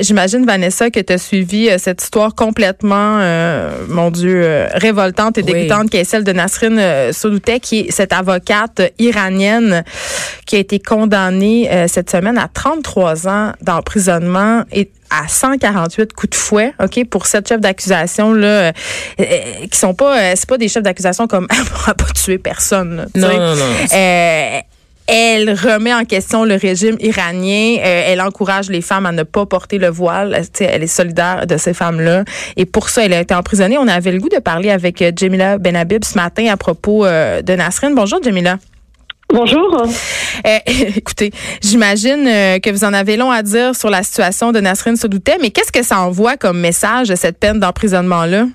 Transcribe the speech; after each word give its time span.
j'imagine, 0.00 0.44
Vanessa, 0.46 0.90
que 0.90 1.00
tu 1.00 1.12
as 1.12 1.18
suivi 1.18 1.68
euh, 1.68 1.78
cette 1.78 2.02
histoire 2.02 2.34
complètement, 2.34 3.18
euh, 3.20 3.84
mon 3.88 4.10
Dieu, 4.10 4.66
révoltante 4.74 5.38
et 5.38 5.42
dégoûtante, 5.42 5.90
qui 5.90 5.96
est 5.96 6.04
celle 6.04 6.24
de 6.24 6.32
Nasrin 6.32 7.12
Soudoutek, 7.12 7.62
qui 7.62 7.80
est 7.80 7.90
cette 7.90 8.12
avocate 8.12 8.82
iranienne 8.98 9.84
qui 10.46 10.56
a 10.56 10.58
été 10.58 10.78
condamnée 10.78 11.68
cette 11.88 12.10
semaine 12.10 12.38
à 12.38 12.48
33 12.52 13.28
ans 13.28 13.52
d'emprisonnement 13.62 14.62
et 14.72 14.90
à 15.10 15.28
148 15.28 16.12
coups 16.12 16.30
de 16.30 16.34
fouet, 16.34 16.72
OK, 16.82 17.04
pour 17.08 17.26
sept 17.26 17.48
chefs 17.48 17.60
d'accusation 17.60 18.32
là 18.32 18.72
qui 19.16 19.78
sont 19.78 19.94
pas 19.94 20.34
c'est 20.36 20.48
pas 20.48 20.58
des 20.58 20.68
chefs 20.68 20.82
d'accusation 20.82 21.26
comme 21.26 21.46
elle 21.56 21.64
pourra 21.64 21.94
pas 21.94 22.12
tuer 22.14 22.38
personne. 22.38 23.08
non, 23.14 23.28
non, 23.28 23.56
non, 23.56 23.64
elle 25.06 25.50
remet 25.50 25.94
en 25.94 26.04
question 26.04 26.44
le 26.44 26.56
régime 26.56 26.96
iranien. 27.00 27.76
Euh, 27.78 28.02
elle 28.06 28.20
encourage 28.20 28.68
les 28.68 28.80
femmes 28.80 29.06
à 29.06 29.12
ne 29.12 29.22
pas 29.22 29.46
porter 29.46 29.78
le 29.78 29.88
voile. 29.88 30.42
elle 30.60 30.82
est 30.82 30.86
solidaire 30.86 31.46
de 31.46 31.56
ces 31.56 31.74
femmes-là. 31.74 32.24
Et 32.56 32.66
pour 32.66 32.88
ça, 32.88 33.04
elle 33.04 33.12
a 33.12 33.20
été 33.20 33.34
emprisonnée. 33.34 33.78
On 33.78 33.86
avait 33.86 34.12
le 34.12 34.18
goût 34.18 34.28
de 34.28 34.40
parler 34.40 34.70
avec 34.70 35.00
euh, 35.02 35.12
Jamila 35.14 35.58
Benhabib 35.58 36.04
ce 36.04 36.14
matin 36.16 36.46
à 36.50 36.56
propos 36.56 37.06
euh, 37.06 37.40
de 37.42 37.54
Nasrin. 37.54 37.92
Bonjour, 37.92 38.20
Jamila. 38.22 38.58
Bonjour. 39.28 39.86
écoutez, 40.96 41.32
j'imagine 41.60 42.24
que 42.60 42.70
vous 42.70 42.84
en 42.84 42.92
avez 42.92 43.16
long 43.16 43.32
à 43.32 43.42
dire 43.42 43.74
sur 43.74 43.90
la 43.90 44.04
situation 44.04 44.52
de 44.52 44.60
Nasrin 44.60 44.94
Soudoutet, 44.94 45.38
mais 45.40 45.50
qu'est-ce 45.50 45.72
que 45.72 45.82
ça 45.82 46.00
envoie 46.00 46.36
comme 46.36 46.60
message, 46.60 47.12
cette 47.16 47.38
peine 47.38 47.58
d'emprisonnement-là? 47.58 48.46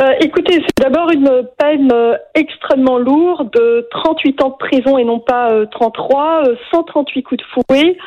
Euh, 0.00 0.14
écoutez, 0.20 0.54
c'est 0.54 0.78
d'abord 0.78 1.10
une 1.10 1.46
peine 1.58 1.92
euh, 1.92 2.16
extrêmement 2.34 2.96
lourde, 2.96 3.50
de 3.52 3.86
38 3.90 4.42
ans 4.42 4.48
de 4.48 4.56
prison 4.56 4.96
et 4.96 5.04
non 5.04 5.18
pas 5.18 5.50
33, 5.70 6.44
euh, 6.46 6.56
138 6.72 7.22
coups 7.22 7.42
de 7.42 7.46
fouet. 7.52 7.98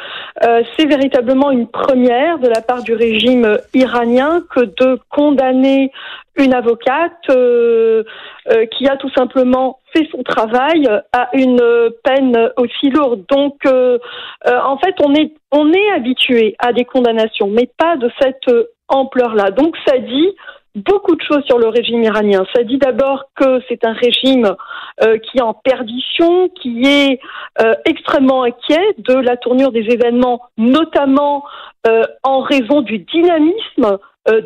c'est 0.76 0.88
véritablement 0.88 1.52
une 1.52 1.68
première 1.68 2.40
de 2.40 2.48
la 2.48 2.62
part 2.62 2.82
du 2.82 2.94
régime 2.94 3.58
iranien 3.76 4.42
que 4.50 4.62
de 4.62 5.00
condamner 5.10 5.92
une 6.36 6.54
avocate 6.54 7.28
qui 7.28 8.88
a 8.88 8.98
tout 8.98 9.10
simplement 9.16 9.80
fait 9.94 10.08
son 10.12 10.24
travail 10.24 10.88
à 11.14 11.30
une 11.34 11.62
peine 12.04 12.52
aussi 12.58 12.90
lourde. 12.90 13.24
Donc, 13.30 13.56
en 13.66 14.78
fait, 14.78 14.96
on 15.04 15.14
est 15.14 15.34
on 15.52 15.72
est 15.72 15.92
habitué 15.92 16.56
à 16.60 16.74
des 16.74 16.86
condamnations, 16.86 17.48
mais 17.48 17.70
pas 17.78 17.96
de 17.98 18.10
cette 18.20 18.52
ampleur-là. 18.88 19.52
Donc, 19.52 19.78
ça 19.86 19.98
dit 20.00 20.36
beaucoup 20.76 21.16
de 21.16 21.22
choses 21.22 21.44
sur 21.46 21.60
le 21.60 21.68
régime 21.68 22.04
iranien. 22.04 22.46
Ça 22.56 22.64
dit 22.64 22.78
d'abord 22.78 23.26
que 23.36 23.62
c'est 23.70 23.86
un 23.86 23.94
régime 23.94 24.56
euh, 25.04 25.18
qui 25.20 25.38
est 25.38 25.42
en 25.42 25.54
perdition, 25.54 26.50
qui 26.62 26.84
est 26.86 27.20
euh, 27.62 27.74
extrêmement 27.86 28.44
inquiet 28.44 28.96
de 28.98 29.16
la 29.16 29.38
tournure 29.38 29.72
des 29.72 29.86
événements, 29.90 30.42
notamment 30.58 31.44
euh, 31.88 32.04
en 32.24 32.42
raison 32.42 32.82
du 32.82 33.00
dynamisme 33.00 33.98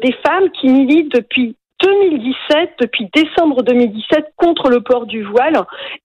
des 0.01 0.11
femmes 0.25 0.49
qui 0.59 0.69
militent 0.69 1.13
depuis 1.13 1.55
2017, 1.83 2.71
depuis 2.79 3.11
décembre 3.13 3.61
2017, 3.61 4.33
contre 4.35 4.71
le 4.71 4.81
port 4.81 5.05
du 5.05 5.21
voile 5.21 5.53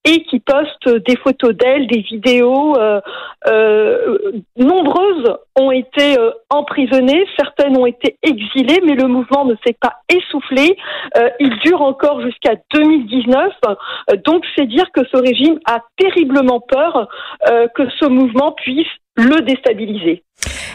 et 0.05 0.25
qui 0.25 0.41
poste 0.41 0.91
des 1.07 1.17
photos 1.17 1.55
d'elle, 1.55 1.86
des 1.86 2.03
vidéos. 2.03 2.77
Nombreuses 4.59 5.39
ont 5.73 5.78
été 5.78 6.19
euh, 6.19 6.31
emprisonnées, 6.51 7.25
certaines 7.39 7.77
ont 7.77 7.87
été 7.87 8.17
exilées, 8.23 8.81
mais 8.84 8.95
le 8.95 9.09
mouvement 9.09 9.45
ne 9.45 9.55
s'est 9.65 9.77
pas 9.81 9.97
essoufflé. 10.09 10.77
il 11.41 11.59
dure 11.64 11.81
encore 11.83 12.20
jusqu'à 12.20 12.55
2019. 12.75 13.53
donc 14.25 14.45
c'est 14.56 14.67
dire 14.67 14.91
que 14.92 15.01
ce 15.11 15.17
régime 15.17 15.59
a 15.67 15.81
terriblement 15.97 16.61
peur 16.61 17.09
que 17.75 17.89
ce 17.98 18.06
mouvement 18.06 18.53
puisse 18.53 18.87
le 19.17 19.41
déstabiliser. 19.42 20.23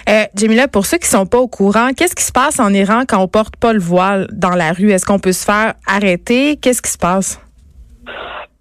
Euh, 0.09 0.23
Jamila, 0.35 0.67
pour 0.67 0.85
ceux 0.85 0.97
qui 0.97 1.07
sont 1.07 1.25
pas 1.25 1.39
au 1.39 1.47
courant, 1.47 1.89
qu'est-ce 1.95 2.15
qui 2.15 2.23
se 2.23 2.31
passe 2.31 2.59
en 2.59 2.73
Iran 2.73 3.03
quand 3.07 3.21
on 3.21 3.27
porte 3.27 3.57
pas 3.57 3.73
le 3.73 3.79
voile 3.79 4.27
dans 4.31 4.55
la 4.55 4.71
rue? 4.71 4.91
Est-ce 4.91 5.05
qu'on 5.05 5.19
peut 5.19 5.33
se 5.33 5.43
faire 5.43 5.73
arrêter? 5.85 6.55
Qu'est-ce 6.55 6.81
qui 6.81 6.91
se 6.91 6.97
passe? 6.97 7.41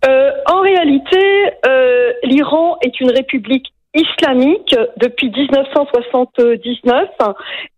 Euh, 0.05 0.31
en 0.47 0.61
réalité, 0.61 1.53
euh, 1.67 2.13
l'Iran 2.25 2.79
est 2.83 3.01
une 3.01 3.11
république 3.11 3.73
islamique 3.97 4.77
depuis 4.99 5.31
1979 5.31 7.09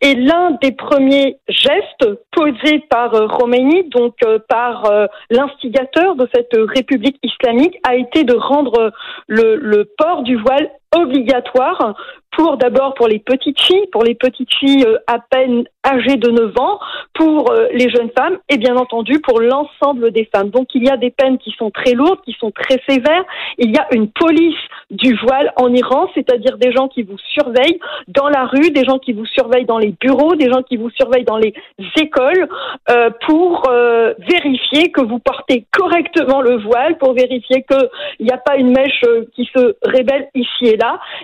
et 0.00 0.14
l'un 0.14 0.50
des 0.62 0.72
premiers 0.72 1.38
gestes 1.48 2.08
posés 2.32 2.80
par 2.90 3.14
euh, 3.14 3.28
Khomeini, 3.28 3.88
donc 3.90 4.14
euh, 4.24 4.38
par 4.48 4.84
euh, 4.86 5.06
l'instigateur 5.30 6.16
de 6.16 6.28
cette 6.34 6.52
république 6.74 7.18
islamique, 7.22 7.78
a 7.84 7.94
été 7.94 8.24
de 8.24 8.34
rendre 8.34 8.92
le 9.28 9.84
port 9.96 10.22
du 10.22 10.36
voile 10.36 10.70
obligatoire 10.94 11.94
pour 12.36 12.56
d'abord 12.56 12.94
pour 12.94 13.08
les 13.08 13.18
petites 13.18 13.60
filles, 13.60 13.86
pour 13.90 14.04
les 14.04 14.14
petites 14.14 14.52
filles 14.54 14.86
à 15.06 15.18
peine 15.18 15.64
âgées 15.84 16.16
de 16.16 16.30
9 16.30 16.58
ans, 16.58 16.78
pour 17.14 17.52
les 17.72 17.88
jeunes 17.90 18.10
femmes 18.16 18.38
et 18.48 18.58
bien 18.58 18.76
entendu 18.76 19.18
pour 19.20 19.40
l'ensemble 19.40 20.12
des 20.12 20.28
femmes. 20.32 20.50
Donc 20.50 20.68
il 20.74 20.84
y 20.84 20.90
a 20.90 20.96
des 20.96 21.10
peines 21.10 21.38
qui 21.38 21.50
sont 21.58 21.70
très 21.70 21.94
lourdes, 21.94 22.20
qui 22.24 22.36
sont 22.38 22.50
très 22.50 22.80
sévères. 22.88 23.24
Il 23.56 23.70
y 23.70 23.78
a 23.78 23.86
une 23.92 24.10
police 24.10 24.54
du 24.90 25.14
voile 25.16 25.52
en 25.56 25.72
Iran, 25.72 26.08
c'est-à-dire 26.14 26.56
des 26.56 26.72
gens 26.72 26.88
qui 26.88 27.02
vous 27.02 27.18
surveillent 27.18 27.78
dans 28.08 28.28
la 28.28 28.46
rue, 28.46 28.70
des 28.70 28.84
gens 28.84 28.98
qui 28.98 29.12
vous 29.12 29.26
surveillent 29.26 29.66
dans 29.66 29.78
les 29.78 29.94
bureaux, 30.00 30.34
des 30.34 30.50
gens 30.50 30.62
qui 30.62 30.76
vous 30.76 30.90
surveillent 30.90 31.24
dans 31.24 31.36
les 31.36 31.52
écoles 32.00 32.48
euh, 32.90 33.10
pour 33.26 33.68
euh, 33.68 34.14
vérifier 34.18 34.90
que 34.90 35.02
vous 35.02 35.18
portez 35.18 35.66
correctement 35.72 36.40
le 36.40 36.56
voile, 36.56 36.96
pour 36.98 37.12
vérifier 37.12 37.64
qu'il 37.64 38.26
n'y 38.26 38.30
a 38.30 38.38
pas 38.38 38.56
une 38.56 38.72
mèche 38.72 39.04
euh, 39.04 39.26
qui 39.34 39.48
se 39.54 39.76
révèle 39.84 40.28
ici 40.34 40.66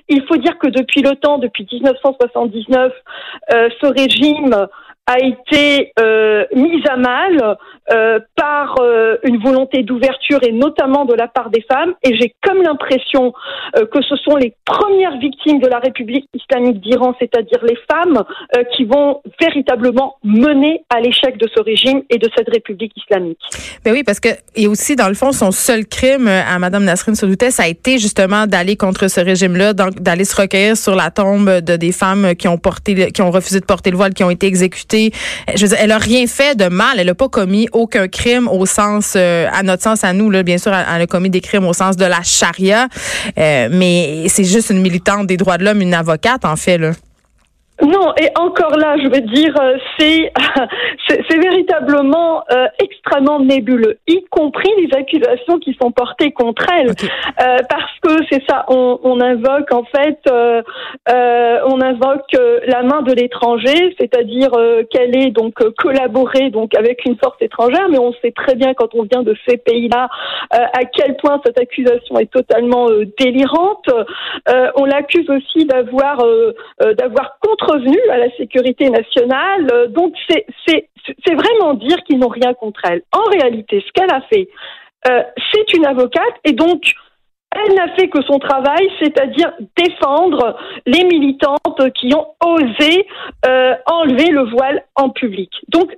Il 0.08 0.24
faut 0.26 0.36
dire 0.36 0.58
que 0.58 0.68
depuis 0.68 1.02
le 1.02 1.16
temps, 1.16 1.38
depuis 1.38 1.66
1979, 1.70 2.92
ce 3.50 3.86
régime 3.86 4.68
a 5.06 5.18
été 5.18 5.92
euh, 6.00 6.44
mise 6.54 6.82
à 6.88 6.96
mal 6.96 7.56
euh, 7.92 8.18
par 8.36 8.76
euh, 8.80 9.16
une 9.24 9.38
volonté 9.38 9.82
d'ouverture 9.82 10.38
et 10.42 10.52
notamment 10.52 11.04
de 11.04 11.12
la 11.12 11.28
part 11.28 11.50
des 11.50 11.62
femmes. 11.70 11.92
Et 12.02 12.16
j'ai 12.18 12.34
comme 12.42 12.62
l'impression 12.62 13.32
que 13.74 14.02
ce 14.02 14.16
sont 14.16 14.36
les 14.36 14.54
premières 14.64 15.18
victimes 15.18 15.58
de 15.58 15.66
la 15.66 15.78
République 15.78 16.28
islamique 16.34 16.80
d'Iran, 16.80 17.14
c'est-à-dire 17.18 17.58
les 17.64 17.76
femmes, 17.90 18.22
qui 18.76 18.84
vont 18.84 19.20
véritablement 19.40 20.16
mener 20.22 20.84
à 20.94 21.00
l'échec 21.00 21.36
de 21.38 21.48
ce 21.54 21.60
régime 21.60 22.02
et 22.08 22.18
de 22.18 22.28
cette 22.36 22.48
République 22.48 22.92
islamique. 22.96 23.38
Ben 23.84 23.92
oui, 23.92 24.04
parce 24.04 24.20
que 24.20 24.28
et 24.54 24.68
aussi 24.68 24.96
dans 24.96 25.08
le 25.08 25.14
fond, 25.14 25.32
son 25.32 25.50
seul 25.50 25.86
crime 25.86 26.28
à 26.28 26.58
Madame 26.58 26.84
Nasrin 26.84 27.14
Sotoudeh, 27.14 27.50
ça 27.50 27.64
a 27.64 27.68
été 27.68 27.98
justement 27.98 28.46
d'aller 28.46 28.76
contre 28.76 29.08
ce 29.08 29.20
régime-là, 29.20 29.72
d'aller 29.72 30.24
se 30.24 30.40
recueillir 30.40 30.76
sur 30.76 30.94
la 30.94 31.10
tombe 31.10 31.60
de 31.60 31.76
des 31.76 31.92
femmes 31.92 32.34
qui 32.36 32.48
ont 32.48 32.58
porté, 32.58 33.10
qui 33.10 33.22
ont 33.22 33.30
refusé 33.30 33.60
de 33.60 33.64
porter 33.64 33.90
le 33.90 33.96
voile, 33.96 34.14
qui 34.14 34.22
ont 34.22 34.30
été 34.30 34.46
exécutées 34.46 34.93
je 35.54 35.62
veux 35.62 35.68
dire, 35.68 35.78
elle 35.80 35.92
a 35.92 35.98
rien 35.98 36.26
fait 36.26 36.56
de 36.56 36.68
mal. 36.68 36.98
Elle 36.98 37.06
n'a 37.06 37.14
pas 37.14 37.28
commis 37.28 37.68
aucun 37.72 38.08
crime 38.08 38.48
au 38.48 38.66
sens, 38.66 39.14
euh, 39.16 39.46
à 39.52 39.62
notre 39.62 39.82
sens, 39.82 40.04
à 40.04 40.12
nous, 40.12 40.30
là, 40.30 40.42
bien 40.42 40.58
sûr, 40.58 40.72
elle 40.72 41.02
a 41.02 41.06
commis 41.06 41.30
des 41.30 41.40
crimes 41.40 41.66
au 41.66 41.72
sens 41.72 41.96
de 41.96 42.04
la 42.04 42.22
charia. 42.22 42.88
Euh, 43.38 43.68
mais 43.70 44.26
c'est 44.28 44.44
juste 44.44 44.70
une 44.70 44.80
militante 44.80 45.26
des 45.26 45.36
droits 45.36 45.58
de 45.58 45.64
l'homme, 45.64 45.80
une 45.80 45.94
avocate, 45.94 46.44
en 46.44 46.56
fait, 46.56 46.78
là. 46.78 46.92
Non, 47.82 48.14
et 48.20 48.28
encore 48.38 48.76
là, 48.76 48.96
je 48.98 49.08
veux 49.08 49.20
dire, 49.20 49.54
euh, 49.60 49.76
c'est 49.98 50.32
c'est 51.28 51.38
véritablement 51.38 52.44
euh, 52.52 52.66
extrêmement 52.78 53.40
nébuleux, 53.40 53.98
y 54.06 54.24
compris 54.30 54.70
les 54.78 54.96
accusations 54.96 55.58
qui 55.58 55.76
sont 55.80 55.90
portées 55.90 56.30
contre 56.32 56.66
elle, 56.72 56.90
euh, 56.90 57.58
parce 57.68 57.98
que 58.02 58.24
c'est 58.30 58.42
ça, 58.48 58.64
on, 58.68 58.98
on, 59.02 59.20
invoque 59.20 59.72
en 59.72 59.84
fait, 59.84 60.18
euh, 60.30 60.62
on 61.66 61.80
invoque 61.80 62.32
la 62.66 62.82
main 62.82 63.02
de 63.02 63.12
l'étranger, 63.12 63.94
c'est-à-dire 63.98 64.50
qu'elle 64.90 65.16
est 65.16 65.30
donc 65.30 65.54
collaborée 65.78 66.50
donc 66.50 66.76
avec 66.76 67.04
une 67.04 67.16
force 67.16 67.36
étrangère, 67.40 67.88
mais 67.90 67.98
on 67.98 68.12
sait 68.22 68.32
très 68.32 68.54
bien 68.54 68.74
quand 68.74 68.94
on 68.94 69.02
vient 69.02 69.22
de 69.22 69.34
ces 69.48 69.56
pays-là 69.56 70.08
à 70.50 70.84
quel 70.84 71.16
point 71.16 71.40
cette 71.44 71.58
accusation 71.58 72.18
est 72.18 72.30
totalement 72.30 72.88
délirante. 73.18 73.88
on 74.76 74.84
l'accuse 74.84 75.28
aussi 75.30 75.66
d'avoir 75.66 76.18
d'avoir 76.98 77.38
contre 77.40 77.63
revenu 77.64 77.98
à 78.10 78.18
la 78.18 78.30
sécurité 78.36 78.90
nationale. 78.90 79.66
Euh, 79.72 79.86
donc 79.88 80.14
c'est 80.28 80.46
c'est 80.66 81.34
vraiment 81.34 81.74
dire 81.74 81.98
qu'ils 82.04 82.18
n'ont 82.18 82.28
rien 82.28 82.54
contre 82.54 82.80
elle. 82.88 83.02
En 83.12 83.24
réalité, 83.30 83.84
ce 83.86 83.92
qu'elle 83.92 84.10
a 84.10 84.22
fait, 84.22 84.48
euh, 85.08 85.22
c'est 85.52 85.74
une 85.74 85.86
avocate 85.86 86.34
et 86.44 86.52
donc 86.52 86.94
elle 87.54 87.74
n'a 87.74 87.94
fait 87.94 88.08
que 88.08 88.20
son 88.22 88.38
travail, 88.38 88.90
c'est-à-dire 89.00 89.52
défendre 89.76 90.56
les 90.86 91.04
militantes 91.04 91.92
qui 91.94 92.12
ont 92.14 92.26
osé 92.44 93.06
euh, 93.46 93.74
enlever 93.86 94.30
le 94.30 94.50
voile 94.50 94.84
en 94.96 95.10
public. 95.10 95.50
Donc 95.68 95.92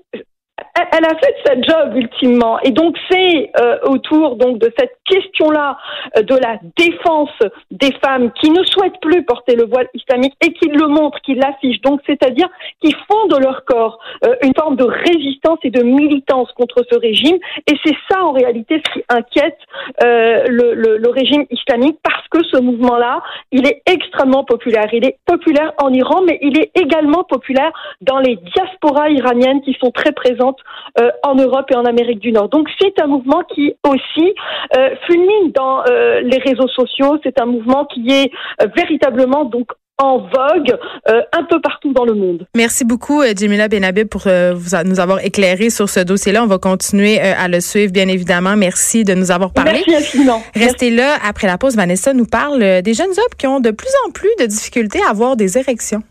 elle 0.96 1.04
a 1.04 1.16
fait 1.16 1.34
sa 1.44 1.60
job 1.60 1.96
ultimement. 1.96 2.58
Et 2.60 2.70
donc 2.70 2.96
c'est 3.10 3.50
euh, 3.60 3.78
autour 3.84 4.36
donc 4.36 4.58
de 4.58 4.72
cette 4.78 4.96
question-là 5.04 5.76
euh, 6.16 6.22
de 6.22 6.34
la 6.34 6.58
défense 6.76 7.30
des 7.70 7.92
femmes 8.04 8.30
qui 8.32 8.50
ne 8.50 8.62
souhaitent 8.64 9.00
plus 9.00 9.24
porter 9.24 9.56
le 9.56 9.66
voile 9.66 9.88
islamique 9.94 10.34
et 10.44 10.52
qui 10.52 10.68
le 10.68 10.86
montrent, 10.88 11.20
qui 11.20 11.34
l'affichent. 11.34 11.80
Donc 11.82 12.00
c'est-à-dire 12.06 12.48
qui 12.82 12.92
font 13.08 13.26
de 13.28 13.36
leur 13.36 13.64
corps 13.64 13.98
euh, 14.24 14.34
une 14.42 14.54
forme 14.58 14.76
de 14.76 14.84
résistance 14.84 15.58
et 15.62 15.70
de 15.70 15.82
militance 15.82 16.50
contre 16.52 16.84
ce 16.90 16.98
régime. 16.98 17.38
Et 17.66 17.74
c'est 17.84 17.96
ça 18.10 18.24
en 18.24 18.32
réalité 18.32 18.82
ce 18.86 18.92
qui 18.92 19.04
inquiète 19.08 19.58
le, 20.02 20.74
le, 20.74 20.98
le 20.98 21.10
régime 21.10 21.44
islamique 21.50 21.98
parce 22.02 22.26
que 22.28 22.44
ce 22.44 22.60
mouvement-là, 22.60 23.22
il 23.52 23.66
est 23.66 23.82
extrêmement 23.86 24.44
populaire. 24.44 24.88
Il 24.92 25.04
est 25.04 25.18
populaire 25.26 25.72
en 25.78 25.92
Iran, 25.92 26.22
mais 26.26 26.38
il 26.42 26.58
est 26.58 26.70
également 26.74 27.24
populaire 27.24 27.72
dans 28.00 28.18
les 28.18 28.36
diasporas 28.36 29.10
iraniennes 29.10 29.62
qui 29.62 29.76
sont 29.80 29.90
très 29.90 30.12
présentes 30.12 30.58
euh, 31.00 31.10
en 31.22 31.34
Europe 31.34 31.66
et 31.70 31.76
en 31.76 31.84
Amérique 31.84 32.20
du 32.20 32.32
Nord. 32.32 32.48
Donc 32.48 32.68
c'est 32.80 33.00
un 33.00 33.06
mouvement 33.06 33.42
qui 33.54 33.74
aussi 33.86 34.34
euh, 34.76 34.90
fulmine 35.06 35.52
dans 35.54 35.82
euh, 35.88 36.20
les 36.20 36.38
réseaux 36.38 36.68
sociaux. 36.68 37.18
C'est 37.22 37.40
un 37.40 37.46
mouvement 37.46 37.84
qui 37.86 38.10
est 38.10 38.30
véritablement 38.74 39.44
donc 39.44 39.68
en 39.98 40.18
vogue 40.18 40.76
un 41.06 41.44
peu 41.44 41.58
partout 41.62 41.94
dans 41.94 42.04
le 42.04 42.12
monde. 42.12 42.46
Merci 42.54 42.84
beaucoup, 42.84 43.22
Jamila 43.34 43.66
Benabib, 43.66 44.08
pour 44.08 44.24
vous, 44.24 44.76
nous 44.84 45.00
avoir 45.00 45.24
éclairé 45.24 45.70
sur 45.70 45.88
ce 45.88 46.00
dossier-là. 46.00 46.42
On 46.42 46.46
va 46.46 46.58
continuer 46.58 47.18
à 47.18 47.48
le 47.48 47.60
suivre, 47.60 47.92
bien 47.92 48.06
évidemment. 48.08 48.56
Merci 48.56 49.04
de 49.04 49.14
nous 49.14 49.30
avoir 49.30 49.54
parlé. 49.54 49.82
Merci 49.86 49.94
infiniment. 49.96 50.42
Restez 50.54 50.90
là. 50.90 51.16
Après 51.26 51.46
la 51.46 51.56
pause, 51.56 51.76
Vanessa 51.76 52.12
nous 52.12 52.26
parle 52.26 52.82
des 52.82 52.92
jeunes 52.92 53.08
hommes 53.08 53.38
qui 53.38 53.46
ont 53.46 53.60
de 53.60 53.70
plus 53.70 53.88
en 54.06 54.10
plus 54.10 54.28
de 54.38 54.44
difficultés 54.44 55.00
à 55.06 55.12
avoir 55.12 55.34
des 55.34 55.56
érections. 55.56 56.02